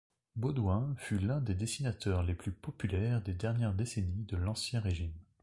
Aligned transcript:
Baudouin 0.35 0.95
fut 0.97 1.19
l’un 1.19 1.41
des 1.41 1.53
dessinateurs 1.53 2.23
les 2.23 2.33
plus 2.33 2.51
populaires 2.51 3.21
des 3.21 3.35
dernières 3.35 3.75
décennies 3.75 4.23
de 4.23 4.35
l’Ancien 4.35 4.79
Régime. 4.79 5.13